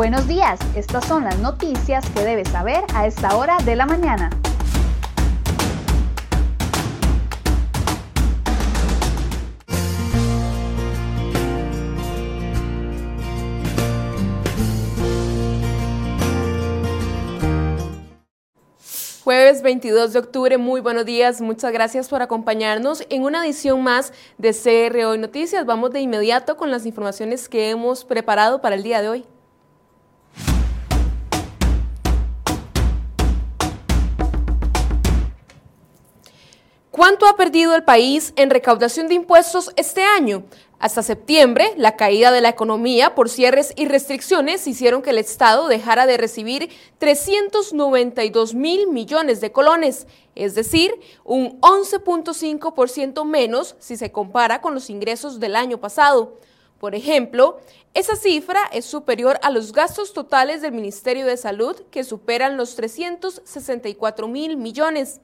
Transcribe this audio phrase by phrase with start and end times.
[0.00, 4.30] Buenos días, estas son las noticias que debes saber a esta hora de la mañana.
[19.22, 24.14] Jueves 22 de octubre, muy buenos días, muchas gracias por acompañarnos en una edición más
[24.38, 25.66] de CR Noticias.
[25.66, 29.26] Vamos de inmediato con las informaciones que hemos preparado para el día de hoy.
[37.00, 40.44] ¿Cuánto ha perdido el país en recaudación de impuestos este año?
[40.78, 45.66] Hasta septiembre, la caída de la economía por cierres y restricciones hicieron que el Estado
[45.68, 50.92] dejara de recibir 392 mil millones de colones, es decir,
[51.24, 56.38] un 11.5% menos si se compara con los ingresos del año pasado.
[56.78, 57.60] Por ejemplo,
[57.94, 62.74] esa cifra es superior a los gastos totales del Ministerio de Salud, que superan los
[62.76, 65.20] 364 mil millones.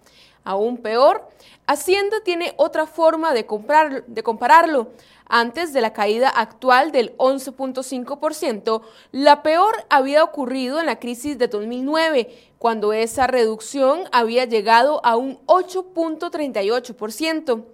[0.46, 1.28] Aún peor,
[1.66, 4.92] Hacienda tiene otra forma de, comprar, de compararlo.
[5.28, 11.48] Antes de la caída actual del 11.5%, la peor había ocurrido en la crisis de
[11.48, 17.64] 2009, cuando esa reducción había llegado a un 8.38%.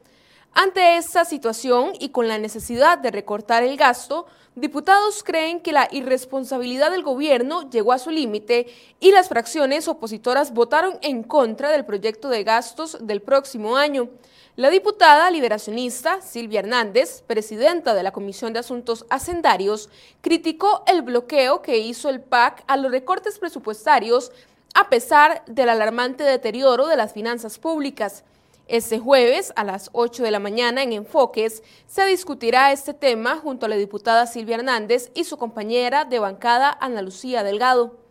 [0.55, 5.89] Ante esta situación y con la necesidad de recortar el gasto, diputados creen que la
[5.91, 8.67] irresponsabilidad del gobierno llegó a su límite
[9.00, 14.11] y las fracciones opositoras votaron en contra del proyecto de gastos del próximo año.
[14.55, 19.89] La diputada liberacionista Silvia Hernández, presidenta de la Comisión de Asuntos Hacendarios,
[20.20, 24.30] criticó el bloqueo que hizo el PAC a los recortes presupuestarios
[24.74, 28.24] a pesar del alarmante deterioro de las finanzas públicas.
[28.68, 33.67] Este jueves a las 8 de la mañana en Enfoques se discutirá este tema junto
[33.67, 38.02] a la diputada Silvia Hernández y su compañera de bancada Ana Lucía Delgado.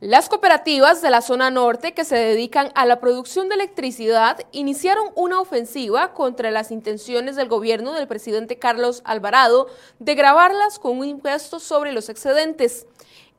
[0.00, 5.08] Las cooperativas de la zona norte que se dedican a la producción de electricidad iniciaron
[5.14, 11.06] una ofensiva contra las intenciones del gobierno del presidente Carlos Alvarado de grabarlas con un
[11.06, 12.86] impuesto sobre los excedentes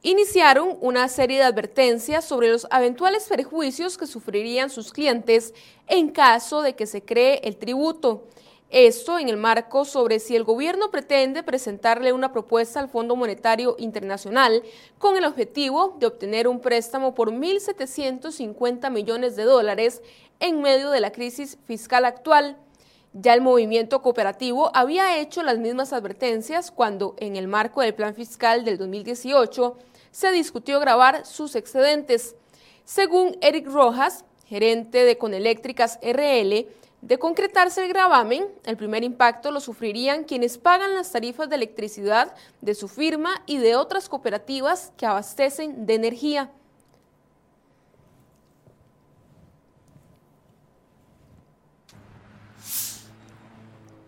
[0.02, 5.54] iniciaron una serie de advertencias sobre los eventuales perjuicios que sufrirían sus clientes
[5.88, 8.24] en caso de que se cree el tributo.
[8.70, 13.78] Esto en el marco sobre si el gobierno pretende presentarle una propuesta al Fondo Monetario
[13.80, 14.62] Internacional
[14.98, 20.02] con el objetivo de obtener un préstamo por 1.750 millones de dólares
[20.42, 22.58] en medio de la crisis fiscal actual.
[23.14, 28.14] Ya el movimiento cooperativo había hecho las mismas advertencias cuando, en el marco del plan
[28.14, 29.78] fiscal del 2018,
[30.12, 32.36] se discutió grabar sus excedentes.
[32.86, 36.68] Según Eric Rojas, gerente de Coneléctricas RL,
[37.02, 42.34] de concretarse el gravamen, el primer impacto lo sufrirían quienes pagan las tarifas de electricidad
[42.62, 46.52] de su firma y de otras cooperativas que abastecen de energía.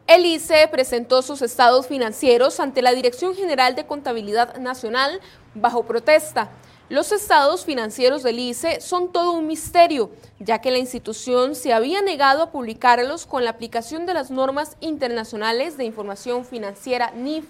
[0.10, 5.20] El ICE presentó sus estados financieros ante la Dirección General de Contabilidad Nacional
[5.54, 6.50] bajo protesta.
[6.90, 10.10] Los estados financieros del ICE son todo un misterio,
[10.40, 14.78] ya que la institución se había negado a publicarlos con la aplicación de las normas
[14.80, 17.46] internacionales de información financiera NIF.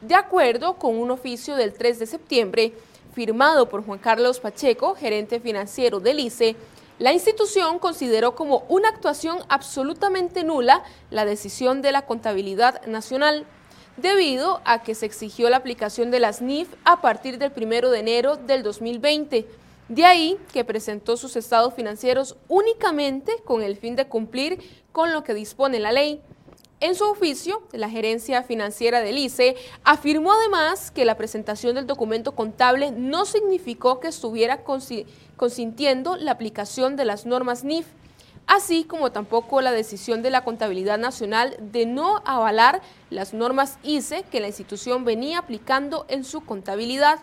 [0.00, 2.72] De acuerdo con un oficio del 3 de septiembre,
[3.12, 6.56] firmado por Juan Carlos Pacheco, gerente financiero del ICE,
[7.00, 13.46] la institución consideró como una actuación absolutamente nula la decisión de la contabilidad nacional,
[13.96, 17.98] debido a que se exigió la aplicación de las NIF a partir del 1 de
[17.98, 19.46] enero del 2020.
[19.88, 25.24] De ahí que presentó sus estados financieros únicamente con el fin de cumplir con lo
[25.24, 26.20] que dispone la ley.
[26.80, 29.54] En su oficio, la gerencia financiera del ICE
[29.84, 34.64] afirmó además que la presentación del documento contable no significó que estuviera
[35.36, 37.86] consintiendo la aplicación de las normas NIF,
[38.46, 42.80] así como tampoco la decisión de la Contabilidad Nacional de no avalar
[43.10, 47.18] las normas ICE que la institución venía aplicando en su contabilidad.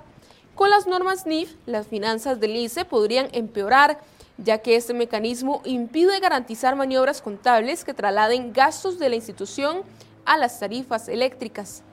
[0.53, 4.01] Con las normas NIF, las finanzas del ICE podrían empeorar
[4.37, 9.83] ya que este mecanismo impide garantizar maniobras contables que trasladen gastos de la institución
[10.25, 11.83] a las tarifas eléctricas.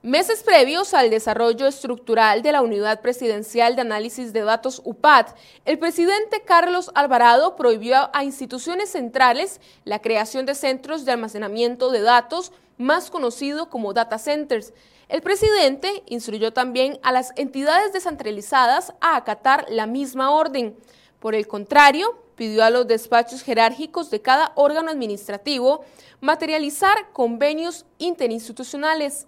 [0.00, 5.26] Meses previos al desarrollo estructural de la Unidad Presidencial de Análisis de Datos UPAD,
[5.64, 12.00] el presidente Carlos Alvarado prohibió a instituciones centrales la creación de centros de almacenamiento de
[12.00, 14.72] datos, más conocido como data centers,
[15.08, 20.76] el presidente instruyó también a las entidades descentralizadas a acatar la misma orden.
[21.18, 25.84] Por el contrario, pidió a los despachos jerárquicos de cada órgano administrativo
[26.20, 29.26] materializar convenios interinstitucionales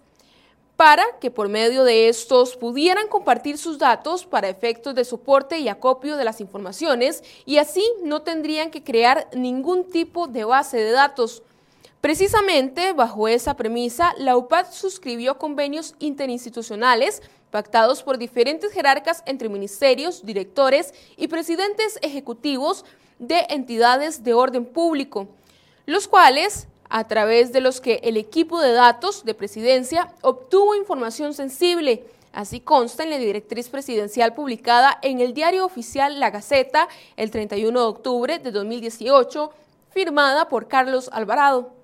[0.75, 5.67] para que por medio de estos pudieran compartir sus datos para efectos de soporte y
[5.67, 10.91] acopio de las informaciones y así no tendrían que crear ningún tipo de base de
[10.91, 11.43] datos.
[12.01, 17.21] Precisamente bajo esa premisa, la UPAD suscribió convenios interinstitucionales
[17.51, 22.85] pactados por diferentes jerarcas entre ministerios, directores y presidentes ejecutivos
[23.19, 25.27] de entidades de orden público,
[25.85, 31.35] los cuales a través de los que el equipo de datos de presidencia obtuvo información
[31.35, 32.03] sensible.
[32.33, 37.79] Así consta en la directriz presidencial publicada en el diario oficial La Gaceta el 31
[37.79, 39.51] de octubre de 2018,
[39.91, 41.80] firmada por Carlos Alvarado.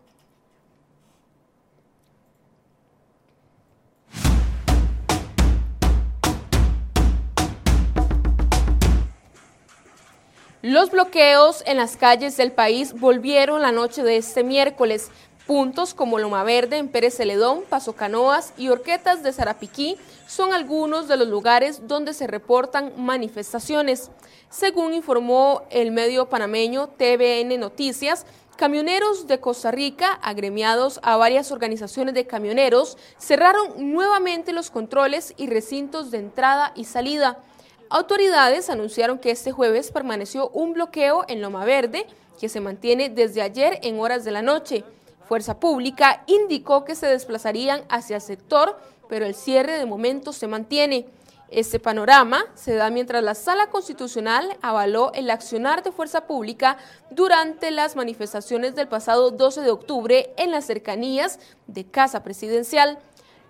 [10.69, 15.09] Los bloqueos en las calles del país volvieron la noche de este miércoles.
[15.45, 19.95] Puntos como Loma Verde en Pérez Celedón, Paso Canoas y Orquetas de Zarapiquí
[20.27, 24.11] son algunos de los lugares donde se reportan manifestaciones.
[24.49, 28.25] Según informó el medio panameño TVN Noticias,
[28.57, 35.47] camioneros de Costa Rica, agremiados a varias organizaciones de camioneros, cerraron nuevamente los controles y
[35.47, 37.39] recintos de entrada y salida.
[37.89, 42.05] Autoridades anunciaron que este jueves permaneció un bloqueo en Loma Verde
[42.39, 44.83] que se mantiene desde ayer en horas de la noche.
[45.25, 50.47] Fuerza Pública indicó que se desplazarían hacia el sector, pero el cierre de momento se
[50.47, 51.05] mantiene.
[51.49, 56.77] Este panorama se da mientras la Sala Constitucional avaló el accionar de Fuerza Pública
[57.09, 62.99] durante las manifestaciones del pasado 12 de octubre en las cercanías de Casa Presidencial.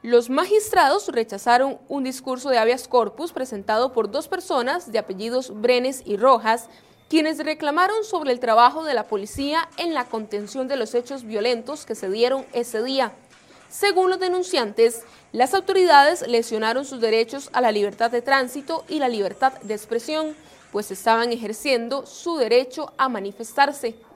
[0.07, 6.01] Los magistrados rechazaron un discurso de habeas corpus presentado por dos personas de apellidos Brenes
[6.05, 6.69] y Rojas,
[7.09, 11.85] quienes reclamaron sobre el trabajo de la policía en la contención de los hechos violentos
[11.85, 13.11] que se dieron ese día.
[13.69, 19.09] Según los denunciantes, las autoridades lesionaron sus derechos a la libertad de tránsito y la
[19.09, 20.37] libertad de expresión,
[20.71, 24.06] pues estaban ejerciendo su derecho a manifestarse.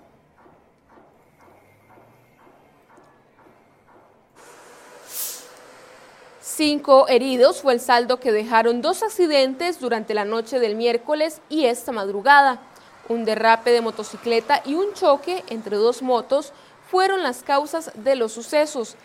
[6.53, 11.63] Cinco heridos fue el saldo que dejaron dos accidentes durante la noche del miércoles y
[11.63, 12.59] esta madrugada.
[13.07, 16.51] Un derrape de motocicleta y un choque entre dos motos
[16.89, 18.98] fueron las causas de los sucesos.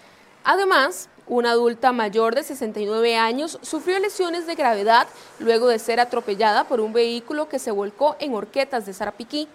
[0.42, 5.06] Además, una adulta mayor de 69 años sufrió lesiones de gravedad
[5.38, 9.46] luego de ser atropellada por un vehículo que se volcó en Horquetas de Zarapiquí.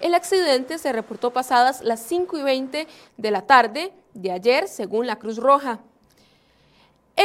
[0.00, 2.86] El accidente se reportó pasadas las 5 y 20
[3.16, 5.80] de la tarde de ayer, según la Cruz Roja.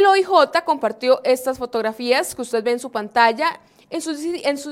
[0.03, 3.61] El OIJ compartió estas fotografías que usted ve en su pantalla
[3.93, 4.19] en sus,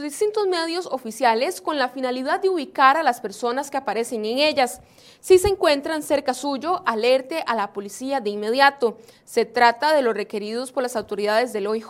[0.02, 4.82] distintos medios oficiales con la finalidad de ubicar a las personas que aparecen en ellas.
[5.20, 8.98] Si se encuentran cerca suyo, alerte a la policía de inmediato.
[9.24, 11.88] Se trata de los requeridos por las autoridades del OIJ.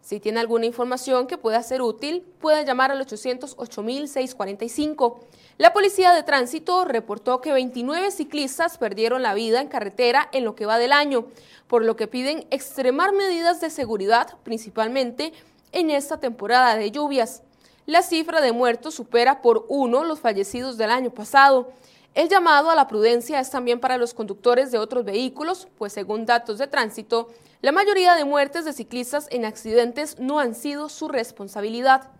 [0.00, 5.20] Si tiene alguna información que pueda ser útil, puede llamar al 808-645.
[5.58, 10.54] La Policía de Tránsito reportó que 29 ciclistas perdieron la vida en carretera en lo
[10.54, 11.28] que va del año,
[11.66, 15.32] por lo que piden extremar medidas de seguridad, principalmente
[15.72, 17.42] en esta temporada de lluvias.
[17.86, 21.72] La cifra de muertos supera por uno los fallecidos del año pasado.
[22.14, 26.26] El llamado a la prudencia es también para los conductores de otros vehículos, pues según
[26.26, 27.30] datos de tránsito,
[27.62, 32.10] la mayoría de muertes de ciclistas en accidentes no han sido su responsabilidad.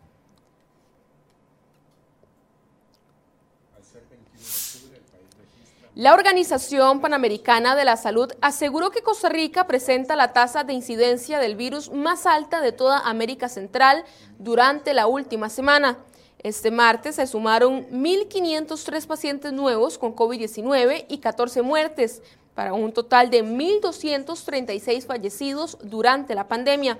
[5.96, 11.38] La Organización Panamericana de la Salud aseguró que Costa Rica presenta la tasa de incidencia
[11.38, 14.04] del virus más alta de toda América Central
[14.38, 15.96] durante la última semana.
[16.38, 22.20] Este martes se sumaron 1.503 pacientes nuevos con COVID-19 y 14 muertes,
[22.54, 26.98] para un total de 1.236 fallecidos durante la pandemia.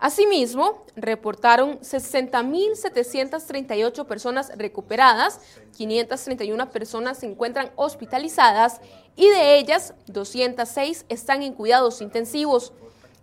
[0.00, 5.40] Asimismo, reportaron 60.738 personas recuperadas,
[5.76, 8.80] 531 personas se encuentran hospitalizadas
[9.14, 12.72] y de ellas 206 están en cuidados intensivos.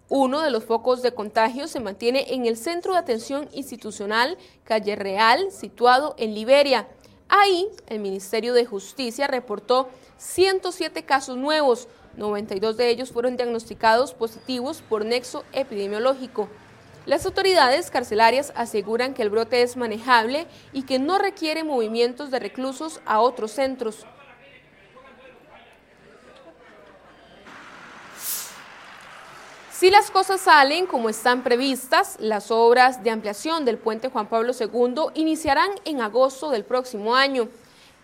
[0.08, 4.96] Uno de los focos de contagio se mantiene en el Centro de Atención Institucional Calle
[4.96, 6.88] Real, situado en Liberia.
[7.28, 14.84] Ahí, el Ministerio de Justicia reportó 107 casos nuevos, 92 de ellos fueron diagnosticados positivos
[14.88, 16.50] por nexo epidemiológico.
[17.08, 22.40] Las autoridades carcelarias aseguran que el brote es manejable y que no requiere movimientos de
[22.40, 24.06] reclusos a otros centros.
[29.72, 34.52] Si las cosas salen como están previstas, las obras de ampliación del puente Juan Pablo
[34.60, 37.48] II iniciarán en agosto del próximo año.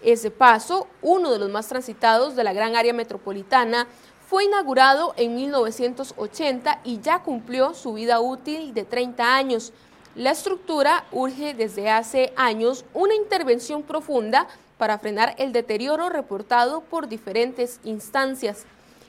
[0.01, 3.86] Ese paso, uno de los más transitados de la gran área metropolitana,
[4.27, 9.74] fue inaugurado en 1980 y ya cumplió su vida útil de 30 años.
[10.15, 17.08] La estructura urge desde hace años una intervención profunda para frenar el deterioro reportado por
[17.08, 18.65] diferentes instancias.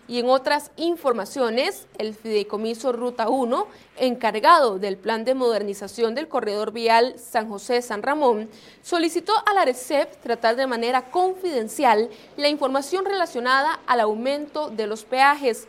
[0.06, 6.72] Y en otras informaciones, el Fideicomiso Ruta 1, encargado del plan de modernización del corredor
[6.72, 8.50] vial San José-San Ramón,
[8.82, 15.04] solicitó a la RECEP tratar de manera confidencial la información relacionada al aumento de los
[15.04, 15.68] peajes.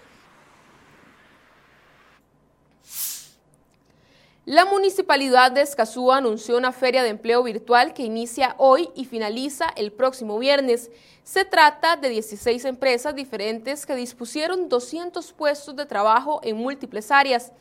[4.45, 9.69] La Municipalidad de Escazú anunció una feria de empleo virtual que inicia hoy y finaliza
[9.75, 10.91] el próximo viernes.
[11.23, 17.53] Se trata de 16 empresas diferentes que dispusieron 200 puestos de trabajo en múltiples áreas.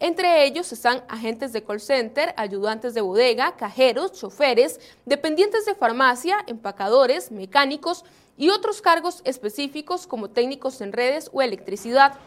[0.00, 6.38] Entre ellos están agentes de call center, ayudantes de bodega, cajeros, choferes, dependientes de farmacia,
[6.48, 8.04] empacadores, mecánicos
[8.36, 12.18] y otros cargos específicos como técnicos en redes o electricidad.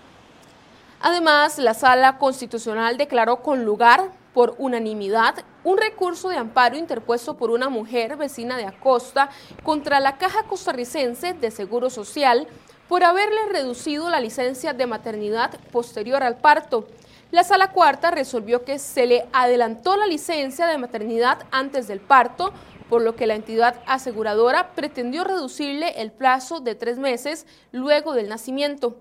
[0.99, 7.51] Además, la Sala Constitucional declaró con lugar por unanimidad un recurso de amparo interpuesto por
[7.51, 9.29] una mujer vecina de Acosta
[9.63, 12.47] contra la Caja Costarricense de Seguro Social
[12.87, 16.87] por haberle reducido la licencia de maternidad posterior al parto.
[17.31, 22.53] La Sala Cuarta resolvió que se le adelantó la licencia de maternidad antes del parto,
[22.89, 28.29] por lo que la entidad aseguradora pretendió reducirle el plazo de tres meses luego del
[28.29, 28.95] nacimiento.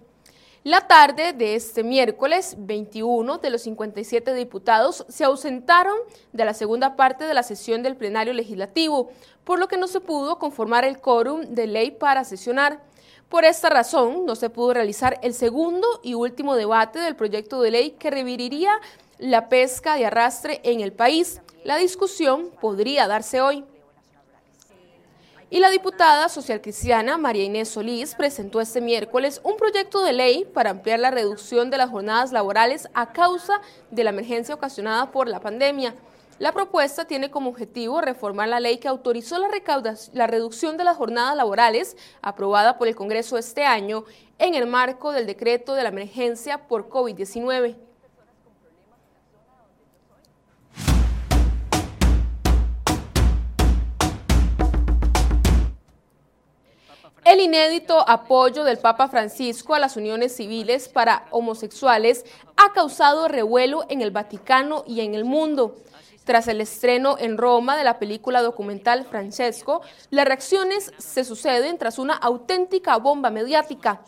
[0.66, 5.96] La tarde de este miércoles, 21 de los 57 diputados se ausentaron
[6.32, 9.12] de la segunda parte de la sesión del plenario legislativo,
[9.44, 12.82] por lo que no se pudo conformar el quórum de ley para sesionar.
[13.28, 17.70] Por esta razón, no se pudo realizar el segundo y último debate del proyecto de
[17.70, 18.73] ley que reviviría
[19.18, 21.42] la pesca de arrastre en el país.
[21.62, 23.64] La discusión podría darse hoy.
[25.48, 30.44] Y la diputada social cristiana María Inés Solís presentó este miércoles un proyecto de ley
[30.44, 33.60] para ampliar la reducción de las jornadas laborales a causa
[33.92, 35.94] de la emergencia ocasionada por la pandemia.
[36.40, 39.48] La propuesta tiene como objetivo reformar la ley que autorizó la,
[40.12, 44.04] la reducción de las jornadas laborales aprobada por el Congreso este año
[44.38, 47.85] en el marco del decreto de la emergencia por COVID-19.
[57.26, 62.25] El inédito apoyo del Papa Francisco a las uniones civiles para homosexuales
[62.56, 65.75] ha causado revuelo en el Vaticano y en el mundo.
[66.23, 69.80] Tras el estreno en Roma de la película documental Francesco,
[70.11, 74.02] las reacciones se suceden tras una auténtica bomba mediática.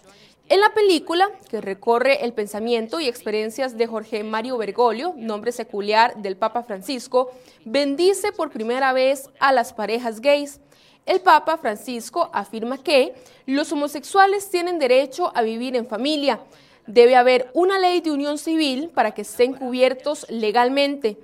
[0.48, 6.16] En la película, que recorre el pensamiento y experiencias de Jorge Mario Bergoglio, nombre secular
[6.18, 7.32] del Papa Francisco,
[7.64, 10.60] bendice por primera vez a las parejas gays.
[11.08, 13.14] El Papa Francisco afirma que
[13.46, 16.38] los homosexuales tienen derecho a vivir en familia.
[16.86, 21.16] Debe haber una ley de unión civil para que estén cubiertos legalmente.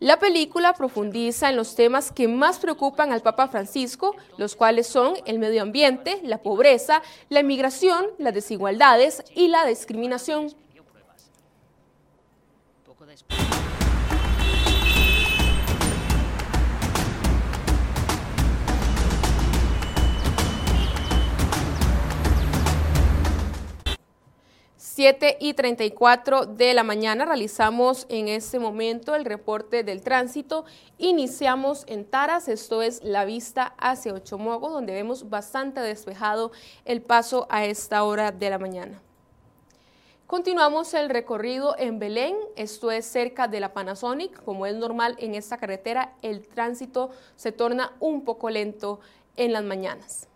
[0.00, 5.14] La película profundiza en los temas que más preocupan al Papa Francisco, los cuales son
[5.24, 10.52] el medio ambiente, la pobreza, la inmigración, las desigualdades y la discriminación.
[24.98, 30.64] 7 y 34 de la mañana realizamos en este momento el reporte del tránsito.
[30.98, 36.50] Iniciamos en Taras, esto es la vista hacia Ochomogo, donde vemos bastante despejado
[36.84, 39.00] el paso a esta hora de la mañana.
[40.26, 44.42] Continuamos el recorrido en Belén, esto es cerca de la Panasonic.
[44.42, 48.98] Como es normal en esta carretera, el tránsito se torna un poco lento
[49.36, 50.27] en las mañanas.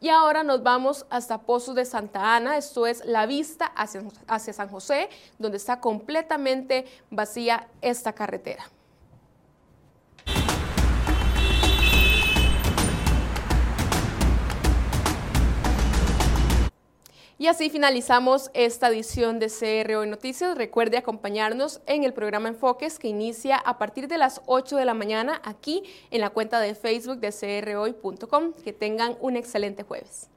[0.00, 4.52] Y ahora nos vamos hasta Pozos de Santa Ana, esto es la vista hacia, hacia
[4.52, 8.64] San José, donde está completamente vacía esta carretera.
[17.40, 20.58] Y así finalizamos esta edición de CR Hoy Noticias.
[20.58, 24.92] Recuerde acompañarnos en el programa Enfoques que inicia a partir de las 8 de la
[24.92, 28.54] mañana aquí en la cuenta de Facebook de crhoy.com.
[28.64, 30.28] Que tengan un excelente jueves.